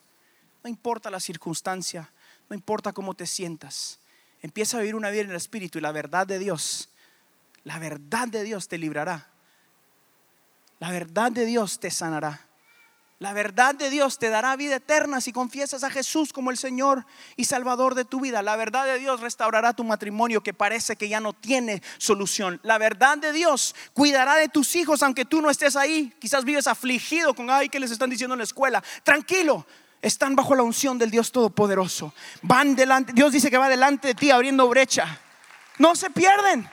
[0.64, 2.11] No importa la circunstancia,
[2.48, 3.98] no importa cómo te sientas.
[4.40, 6.88] Empieza a vivir una vida en el Espíritu y la verdad de Dios,
[7.64, 9.32] la verdad de Dios te librará
[10.83, 12.40] la verdad de Dios te sanará.
[13.21, 17.07] La verdad de Dios te dará vida eterna si confiesas a Jesús como el Señor
[17.37, 18.42] y Salvador de tu vida.
[18.42, 22.59] La verdad de Dios restaurará tu matrimonio que parece que ya no tiene solución.
[22.64, 26.12] La verdad de Dios cuidará de tus hijos aunque tú no estés ahí.
[26.18, 28.83] Quizás vives afligido con, ay, que les están diciendo en la escuela?
[29.05, 29.64] Tranquilo,
[30.01, 32.12] están bajo la unción del Dios Todopoderoso.
[32.42, 35.21] Van delante, Dios dice que va delante de ti abriendo brecha.
[35.79, 36.68] No se pierden.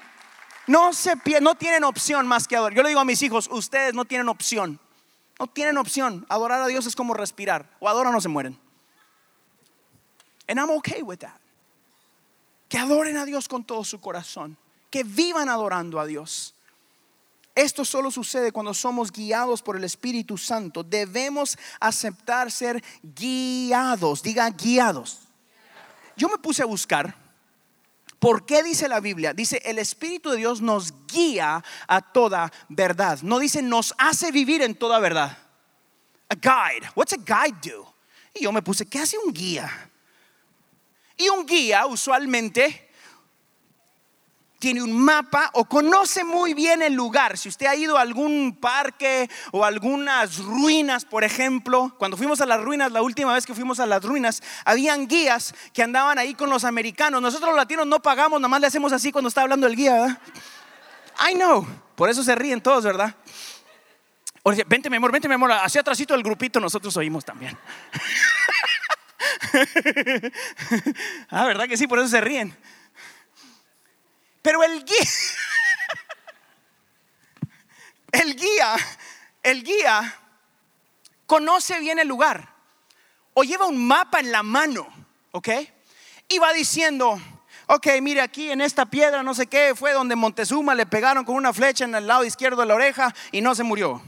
[0.69, 2.77] No, se, no tienen opción más que adorar.
[2.77, 4.79] Yo le digo a mis hijos, ustedes no tienen opción.
[5.39, 6.27] No tienen opción.
[6.29, 7.67] Adorar a Dios es como respirar.
[7.79, 8.55] O adoran o se mueren.
[10.47, 11.39] And I'm okay with that.
[12.67, 14.57] Que adoren a Dios con todo su corazón.
[14.91, 16.53] Que vivan adorando a Dios.
[17.55, 20.83] Esto solo sucede cuando somos guiados por el Espíritu Santo.
[20.83, 24.21] Debemos aceptar ser guiados.
[24.21, 25.21] Diga guiados.
[26.15, 27.15] Yo me puse a buscar
[28.19, 29.33] ¿Por qué dice la Biblia?
[29.33, 33.19] Dice, el Espíritu de Dios nos guía a toda verdad.
[33.21, 35.37] No dice, nos hace vivir en toda verdad.
[36.27, 36.89] A guide.
[36.95, 37.95] What's a guide do?
[38.33, 39.89] Y yo me puse, ¿qué hace un guía?
[41.15, 42.88] Y un guía usualmente
[44.59, 47.37] tiene un mapa o conoce muy bien el lugar.
[47.37, 52.45] Si usted ha ido a algún parque o algunas ruinas, por ejemplo, cuando fuimos a
[52.45, 56.35] las ruinas, la última vez que fuimos a las ruinas, habían guías que andaban ahí
[56.35, 57.21] con los americanos.
[57.21, 59.93] Nosotros los latinos no pagamos, nada más le hacemos así cuando está hablando el guía.
[59.93, 60.19] ¿verdad?
[61.29, 63.15] I know, por eso se ríen todos, ¿verdad?
[64.43, 67.57] O sea, vente mi amor, vente mi amor, hacia atrásito del grupito nosotros oímos también.
[71.29, 71.87] ah, ¿verdad que sí?
[71.87, 72.55] Por eso se ríen.
[74.41, 75.09] Pero el guía,
[78.11, 78.75] el guía,
[79.43, 80.19] el guía
[81.25, 82.53] conoce bien el lugar
[83.33, 84.87] o lleva un mapa en la mano,
[85.31, 85.49] ¿ok?
[86.27, 87.19] Y va diciendo,
[87.67, 91.35] ok, mire aquí en esta piedra, no sé qué, fue donde Montezuma le pegaron con
[91.35, 94.01] una flecha en el lado izquierdo de la oreja y no se murió.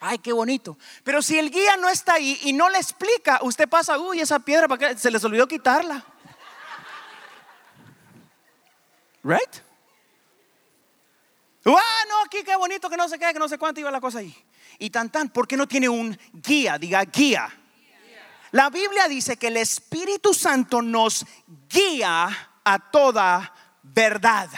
[0.00, 0.76] Ay, qué bonito.
[1.04, 4.38] Pero si el guía no está ahí y no le explica, usted pasa, uy, esa
[4.38, 4.98] piedra, ¿para qué?
[4.98, 6.04] Se les olvidó quitarla.
[9.26, 9.56] Right?
[11.64, 14.00] Ah, no, aquí qué bonito, que no sé qué, que no sé cuánto iba la
[14.00, 14.32] cosa ahí.
[14.78, 16.78] Y tan tan, ¿por qué no tiene un guía?
[16.78, 17.52] Diga guía.
[18.52, 21.26] La Biblia dice que el Espíritu Santo nos
[21.68, 22.28] guía
[22.64, 24.48] a toda verdad.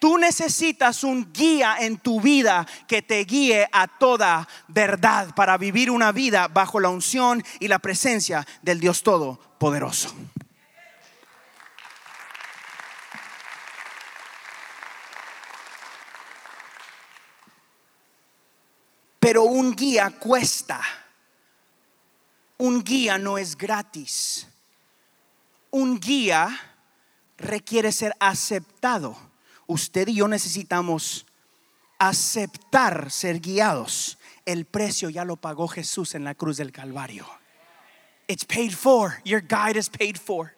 [0.00, 5.90] Tú necesitas un guía en tu vida que te guíe a toda verdad para vivir
[5.90, 10.14] una vida bajo la unción y la presencia del Dios Todopoderoso.
[19.22, 20.80] Pero un guía cuesta.
[22.58, 24.48] Un guía no es gratis.
[25.70, 26.48] Un guía
[27.38, 29.16] requiere ser aceptado.
[29.68, 31.24] Usted y yo necesitamos
[32.00, 34.18] aceptar ser guiados.
[34.44, 37.24] El precio ya lo pagó Jesús en la cruz del Calvario.
[38.26, 39.20] It's paid for.
[39.24, 40.56] Your guide is paid for.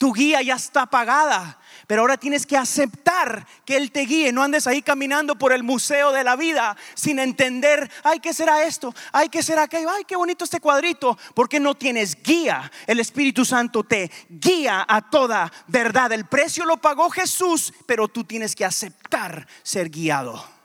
[0.00, 4.32] Tu guía ya está pagada, pero ahora tienes que aceptar que Él te guíe.
[4.32, 8.64] No andes ahí caminando por el museo de la vida sin entender, ay, ¿qué será
[8.64, 8.94] esto?
[9.12, 9.90] Ay, ¿qué será aquello?
[9.90, 11.18] Ay, qué bonito este cuadrito.
[11.34, 12.72] Porque no tienes guía.
[12.86, 16.12] El Espíritu Santo te guía a toda verdad.
[16.12, 20.59] El precio lo pagó Jesús, pero tú tienes que aceptar ser guiado.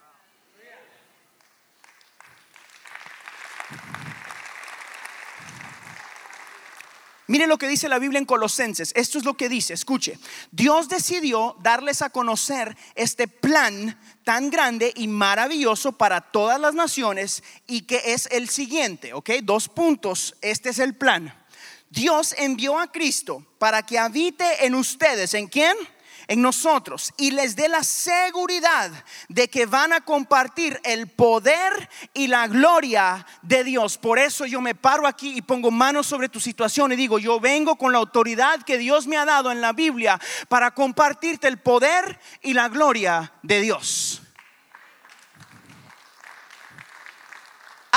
[7.28, 8.92] Mire lo que dice la Biblia en Colosenses.
[8.96, 10.20] Esto es lo que dice, escuche.
[10.52, 17.44] Dios decidió darles a conocer este plan tan grande y maravilloso para todas las naciones
[17.66, 19.32] y que es el siguiente, ¿ok?
[19.42, 21.34] Dos puntos, este es el plan.
[21.90, 25.34] Dios envió a Cristo para que habite en ustedes.
[25.34, 25.76] ¿En quién?
[26.28, 28.92] En nosotros y les dé la seguridad
[29.30, 33.98] de que van a compartir el poder y la gloria de Dios.
[33.98, 37.40] Por eso yo me paro aquí y pongo manos sobre tu situación y digo, yo
[37.40, 41.58] vengo con la autoridad que Dios me ha dado en la Biblia para compartirte el
[41.58, 44.22] poder y la gloria de Dios.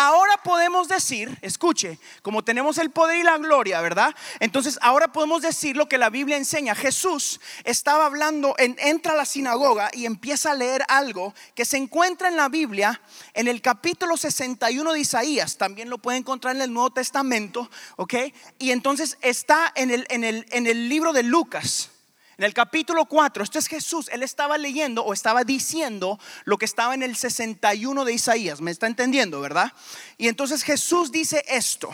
[0.00, 4.14] Ahora podemos decir, escuche, como tenemos el poder y la gloria, ¿verdad?
[4.38, 6.76] Entonces ahora podemos decir lo que la Biblia enseña.
[6.76, 12.28] Jesús estaba hablando, entra a la sinagoga y empieza a leer algo que se encuentra
[12.28, 13.00] en la Biblia
[13.34, 15.56] en el capítulo 61 de Isaías.
[15.56, 18.14] También lo puede encontrar en el Nuevo Testamento, ¿ok?
[18.60, 21.90] Y entonces está en el, en el, en el libro de Lucas.
[22.38, 26.66] En el capítulo 4, esto es Jesús, él estaba leyendo o estaba diciendo lo que
[26.66, 29.72] estaba en el 61 de Isaías, ¿me está entendiendo, verdad?
[30.18, 31.90] Y entonces Jesús dice esto,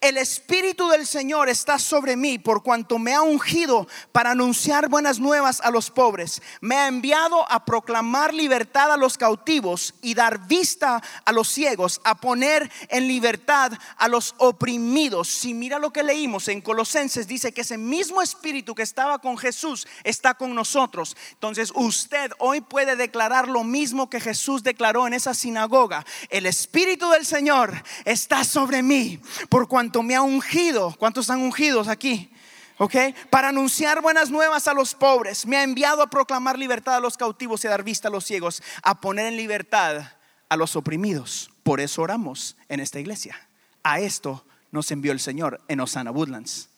[0.00, 5.18] el Espíritu del Señor está sobre mí por cuanto me ha ungido para anunciar buenas
[5.18, 6.40] nuevas a los pobres.
[6.62, 12.00] Me ha enviado a proclamar libertad a los cautivos y dar vista a los ciegos,
[12.02, 15.28] a poner en libertad a los oprimidos.
[15.28, 19.36] Si mira lo que leímos en Colosenses, dice que ese mismo Espíritu que estaba con
[19.36, 21.14] Jesús está con nosotros.
[21.32, 26.06] Entonces usted hoy puede declarar lo mismo que Jesús declaró en esa sinagoga.
[26.30, 30.94] El Espíritu del Señor está sobre mí por cuanto me ha ungido.
[30.98, 32.30] ¿Cuántos están ungidos aquí?
[32.78, 32.94] ¿Ok?
[33.28, 35.44] Para anunciar buenas nuevas a los pobres.
[35.46, 38.24] Me ha enviado a proclamar libertad a los cautivos y a dar vista a los
[38.24, 38.62] ciegos.
[38.82, 40.12] A poner en libertad
[40.48, 41.50] a los oprimidos.
[41.62, 43.48] Por eso oramos en esta iglesia.
[43.82, 46.68] A esto nos envió el Señor en Osana Woodlands.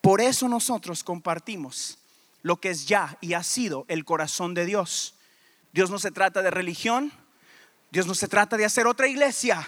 [0.00, 1.98] Por eso nosotros compartimos
[2.42, 5.14] lo que es ya y ha sido el corazón de Dios.
[5.72, 7.12] Dios no se trata de religión.
[7.90, 9.66] Dios no se trata de hacer otra iglesia.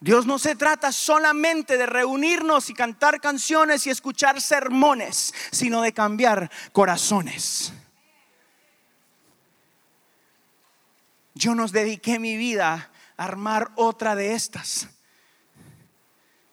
[0.00, 5.92] Dios no se trata solamente de reunirnos y cantar canciones y escuchar sermones, sino de
[5.92, 7.74] cambiar corazones.
[11.34, 14.88] Yo nos dediqué mi vida a armar otra de estas.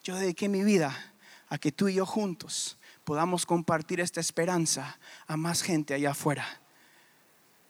[0.04, 1.14] Yo dediqué mi vida
[1.48, 6.46] a que tú y yo juntos podamos compartir esta esperanza a más gente allá afuera.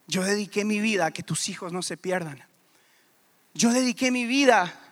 [0.09, 2.43] Yo dediqué mi vida a que tus hijos no se pierdan.
[3.55, 4.88] Yo dediqué mi vida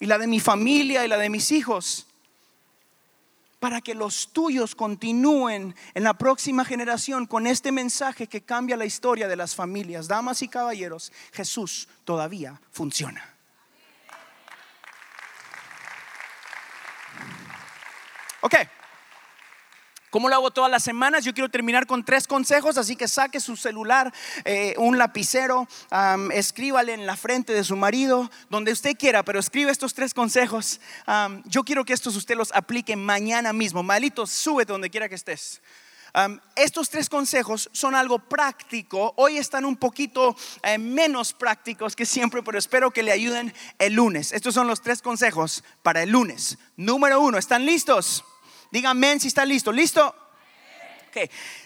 [0.00, 2.06] y la de mi familia y la de mis hijos,
[3.60, 8.86] para que los tuyos continúen en la próxima generación con este mensaje que cambia la
[8.86, 10.08] historia de las familias.
[10.08, 13.22] Damas y caballeros, Jesús todavía funciona.
[18.40, 18.79] Ok.
[20.10, 21.24] ¿Cómo lo hago todas las semanas?
[21.24, 24.12] Yo quiero terminar con tres consejos, así que saque su celular,
[24.44, 25.68] eh, un lapicero,
[26.32, 30.80] escríbale en la frente de su marido, donde usted quiera, pero escribe estos tres consejos.
[31.44, 33.84] yo quiero que estos usted los aplique mañana mismo.
[33.84, 35.62] Malito, sube donde quiera que estés.
[36.56, 39.14] estos tres consejos son algo práctico.
[39.16, 40.34] Hoy están un poquito
[40.64, 44.32] eh, menos prácticos que siempre, pero espero que le ayuden el lunes.
[44.32, 46.58] Estos son los tres consejos para el lunes.
[46.76, 48.24] Número uno, ¿están listos?
[48.70, 49.72] Dígame si está listo.
[49.72, 50.14] ¿Listo?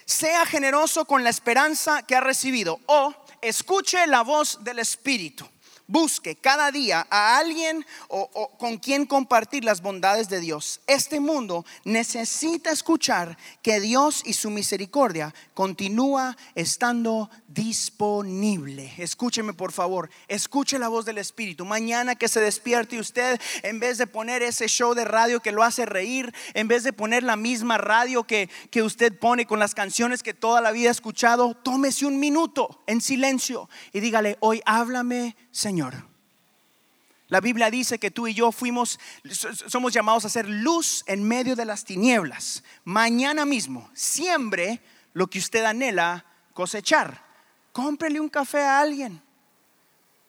[0.05, 5.49] Sea generoso con la esperanza que ha recibido o escuche la voz del Espíritu.
[5.87, 10.81] Busque cada día a alguien o, con quien compartir las bondades de Dios.
[10.87, 18.95] Este mundo necesita escuchar que Dios y su misericordia continúa estando disponible.
[18.97, 21.67] Escúcheme por favor, escuche la voz del Espíritu.
[21.67, 25.63] Mañana que se despierte usted, en vez de poner ese show de radio que lo
[25.63, 29.75] hace reír, en vez de poner la misma radio que, que usted pone con las
[29.75, 34.63] canciones que toda la vida ha escuchado, tómese un minuto en silencio y dígale, hoy
[34.65, 35.74] háblame Señor.
[37.29, 39.01] La Biblia dice que tú y yo fuimos,
[39.67, 42.63] somos llamados a ser luz en medio de las tinieblas.
[42.85, 44.81] Mañana mismo, siembre
[45.15, 47.25] lo que usted anhela cosechar.
[47.73, 49.21] Cómprele un café a alguien.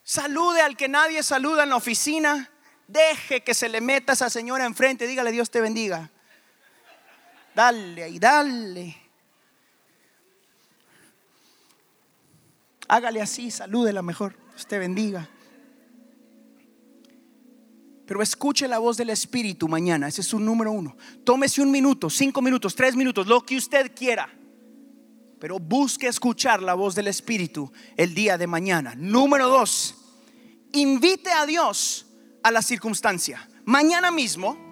[0.03, 2.49] Salude al que nadie saluda en la oficina.
[2.87, 5.05] Deje que se le meta esa señora enfrente.
[5.05, 6.09] Dígale, Dios te bendiga.
[7.53, 8.97] Dale y dale.
[12.87, 14.35] Hágale así, salúdela mejor.
[14.49, 15.27] Dios te bendiga.
[18.05, 20.07] Pero escuche la voz del Espíritu mañana.
[20.07, 20.95] Ese es su número uno.
[21.23, 24.29] Tómese un minuto, cinco minutos, tres minutos, lo que usted quiera.
[25.39, 28.93] Pero busque escuchar la voz del Espíritu el día de mañana.
[28.95, 29.95] Número dos,
[30.73, 32.05] invite a Dios
[32.43, 33.49] a la circunstancia.
[33.65, 34.64] Mañana mismo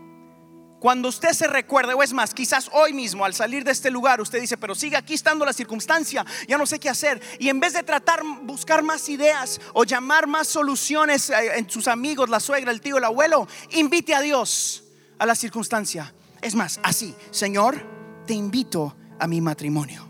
[0.84, 4.19] cuando usted se recuerde, o es más, quizás hoy mismo al salir de este lugar,
[4.19, 7.21] usted dice, pero sigue aquí estando la circunstancia, ya no sé qué hacer.
[7.39, 11.88] Y en vez de tratar, buscar más ideas o llamar más soluciones eh, en sus
[11.88, 14.84] amigos, la suegra, el tío, el abuelo, invite a Dios
[15.19, 16.13] a la circunstancia.
[16.41, 17.81] Es más, así, Señor,
[18.27, 20.05] te invito a mi matrimonio.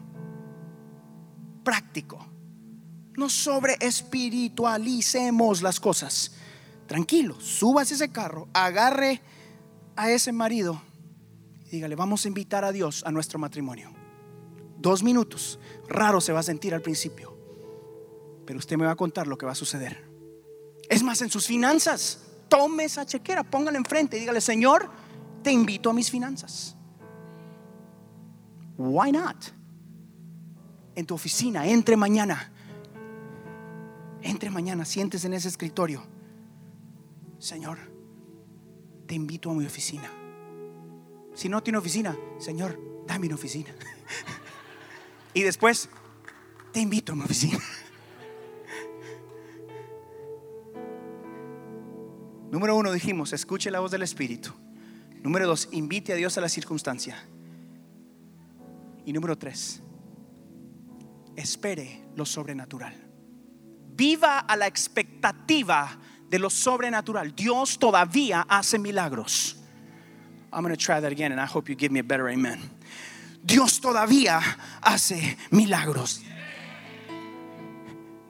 [1.63, 2.27] Práctico.
[3.15, 6.31] No sobre espiritualicemos las cosas.
[6.87, 9.21] Tranquilo, subas ese carro, agarre
[9.95, 10.81] a ese marido
[11.73, 13.91] dígale, vamos a invitar a Dios a nuestro matrimonio.
[14.77, 15.59] Dos minutos.
[15.87, 17.35] Raro se va a sentir al principio.
[18.45, 20.07] Pero usted me va a contar lo que va a suceder.
[20.87, 24.87] Es más, en sus finanzas, tome esa chequera, póngala enfrente y dígale, Señor,
[25.41, 26.75] te invito a mis finanzas.
[28.77, 29.37] Why not?
[30.93, 32.51] En tu oficina, entre mañana.
[34.21, 36.03] Entre mañana, sientes en ese escritorio.
[37.39, 37.79] Señor,
[39.05, 40.09] te invito a mi oficina.
[41.33, 43.69] Si no tiene oficina, Señor, dame una oficina.
[45.33, 45.89] y después,
[46.71, 47.59] te invito a mi oficina.
[52.51, 54.51] Número uno, dijimos, escuche la voz del Espíritu.
[55.23, 57.17] Número dos, invite a Dios a la circunstancia.
[59.05, 59.81] Y número tres,
[61.35, 62.93] espere lo sobrenatural.
[63.95, 65.99] Viva a la expectativa
[66.33, 67.35] de lo sobrenatural.
[67.35, 69.55] Dios todavía hace milagros.
[70.51, 72.71] I'm going to try that again and I hope you give me a better amen.
[73.45, 74.41] Dios todavía
[74.81, 76.23] hace milagros.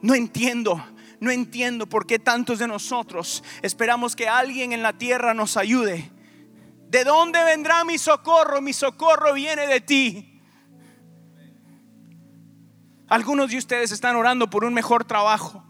[0.02, 0.84] No entiendo,
[1.18, 6.10] no entiendo por qué tantos de nosotros esperamos que alguien en la tierra nos ayude.
[6.90, 8.60] ¿De dónde vendrá mi socorro?
[8.60, 10.42] Mi socorro viene de ti.
[13.08, 15.64] Algunos de ustedes están orando por un mejor trabajo.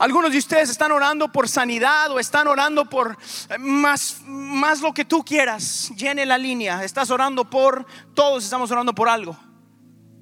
[0.00, 3.18] Algunos de ustedes están orando por sanidad o están orando por
[3.50, 5.92] eh, más, más lo que tú quieras.
[5.94, 6.82] Llene la línea.
[6.82, 7.84] Estás orando por,
[8.14, 9.36] todos estamos orando por algo.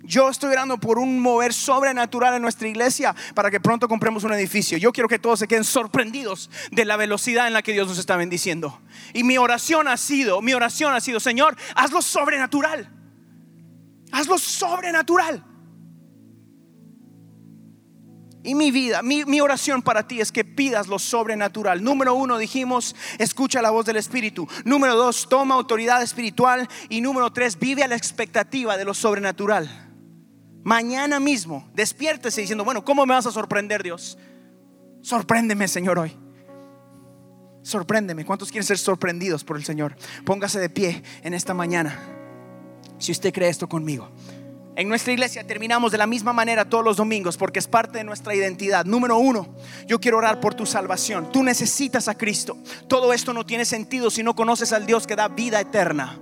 [0.03, 4.33] Yo estoy orando por un mover sobrenatural en nuestra iglesia para que pronto compremos un
[4.33, 4.79] edificio.
[4.79, 7.99] Yo quiero que todos se queden sorprendidos de la velocidad en la que Dios nos
[7.99, 8.81] está bendiciendo.
[9.15, 12.91] Y mi oración ha sido, mi oración ha sido, Señor, hazlo sobrenatural.
[14.11, 15.45] Hazlo sobrenatural.
[18.49, 21.85] Y mi vida, mi, oración para ti es que pidas lo sobrenatural.
[21.85, 24.49] Número uno, dijimos, escucha la voz del Espíritu.
[24.65, 26.67] Número dos, toma autoridad espiritual.
[26.89, 29.69] Y número tres, vive a la expectativa de lo sobrenatural.
[30.65, 34.17] Mañana mismo, despiértese diciendo, bueno, ¿cómo me vas a sorprender Dios?
[35.03, 36.17] Sorpréndeme, Señor, hoy.
[37.61, 38.25] Sorpréndeme.
[38.25, 39.95] ¿Cuántos quieren ser sorprendidos por el Señor?
[40.25, 41.99] Póngase de pie en esta mañana.
[42.97, 44.11] Si usted cree esto conmigo.
[44.79, 48.05] En nuestra iglesia terminamos de la misma manera todos los domingos porque es parte de
[48.05, 48.85] nuestra identidad.
[48.85, 49.49] Número uno,
[49.89, 51.33] yo quiero orar por tu salvación.
[51.33, 52.57] Tú necesitas a Cristo.
[52.87, 56.21] Todo esto no tiene sentido si no conoces al Dios que da vida eterna.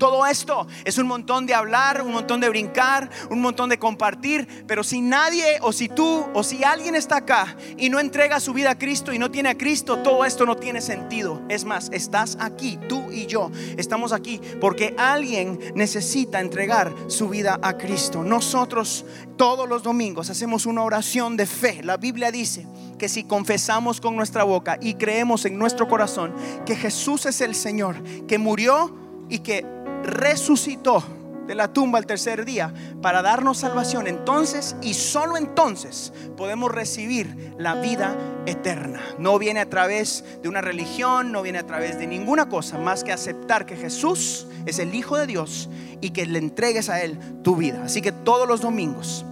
[0.00, 4.64] Todo esto es un montón de hablar, un montón de brincar, un montón de compartir,
[4.66, 8.54] pero si nadie o si tú o si alguien está acá y no entrega su
[8.54, 11.42] vida a Cristo y no tiene a Cristo, todo esto no tiene sentido.
[11.50, 17.60] Es más, estás aquí, tú y yo estamos aquí porque alguien necesita entregar su vida
[17.60, 18.24] a Cristo.
[18.24, 19.04] Nosotros
[19.36, 21.82] todos los domingos hacemos una oración de fe.
[21.82, 22.66] La Biblia dice
[22.98, 26.32] que si confesamos con nuestra boca y creemos en nuestro corazón
[26.64, 28.96] que Jesús es el Señor, que murió
[29.30, 29.64] y que
[30.02, 31.02] resucitó
[31.50, 32.72] de la tumba al tercer día
[33.02, 39.00] para darnos salvación, entonces y solo entonces podemos recibir la vida eterna.
[39.18, 43.02] No viene a través de una religión, no viene a través de ninguna cosa más
[43.02, 45.68] que aceptar que Jesús es el Hijo de Dios
[46.00, 47.82] y que le entregues a Él tu vida.
[47.84, 49.24] Así que todos los domingos,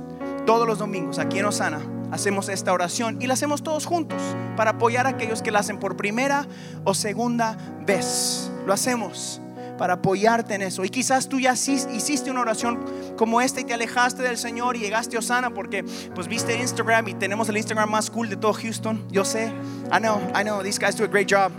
[0.44, 4.20] todos los domingos aquí en Osana hacemos esta oración y la hacemos todos juntos
[4.56, 6.48] para apoyar a aquellos que la hacen por primera
[6.82, 7.56] o segunda
[7.86, 8.50] vez.
[8.66, 9.40] Lo hacemos
[9.78, 10.84] para apoyarte en eso.
[10.84, 12.78] Y quizás tú ya hiciste una oración
[13.16, 17.08] como esta y te alejaste del Señor y llegaste a Osana porque pues viste Instagram
[17.08, 19.02] y tenemos el Instagram más cool de todo Houston.
[19.10, 19.46] Yo sé.
[19.90, 21.52] I know, I know, these guys do a great job.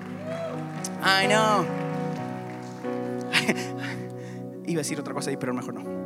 [1.02, 1.66] I know.
[4.68, 6.00] Iba a decir otra cosa ahí, pero mejor no.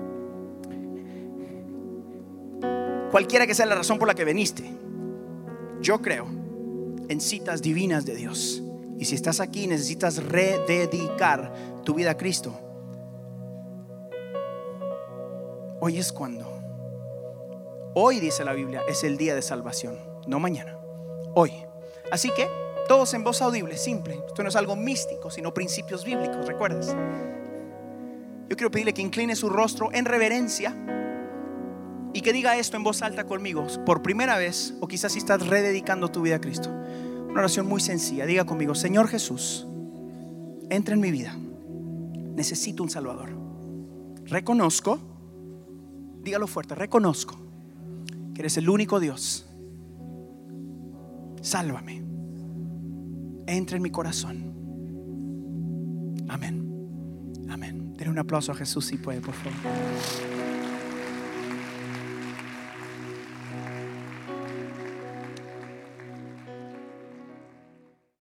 [3.11, 4.63] Cualquiera que sea la razón por la que veniste,
[5.81, 6.25] yo creo
[7.09, 8.63] en citas divinas de Dios.
[9.03, 11.51] Y si estás aquí necesitas rededicar
[11.83, 12.57] tu vida a Cristo,
[15.81, 16.49] hoy es cuando.
[17.95, 20.79] Hoy dice la Biblia, es el día de salvación, no mañana,
[21.35, 21.51] hoy.
[22.13, 22.47] Así que
[22.87, 24.23] todos en voz audible, simple.
[24.25, 26.95] Esto no es algo místico, sino principios bíblicos, ¿recuerdas?
[28.47, 30.73] Yo quiero pedirle que incline su rostro en reverencia
[32.13, 35.45] y que diga esto en voz alta conmigo por primera vez o quizás si estás
[35.45, 36.69] rededicando tu vida a Cristo.
[37.33, 38.27] Una oración muy sencilla.
[38.27, 39.65] Diga conmigo, Señor Jesús,
[40.69, 41.35] entra en mi vida.
[42.35, 43.31] Necesito un Salvador.
[44.25, 44.99] Reconozco,
[46.21, 47.35] dígalo fuerte, reconozco
[48.35, 49.47] que eres el único Dios.
[51.41, 52.03] Sálvame.
[53.47, 54.53] Entra en mi corazón.
[56.29, 57.41] Amén.
[57.49, 57.95] Amén.
[57.97, 60.32] Denle un aplauso a Jesús si puede, por favor.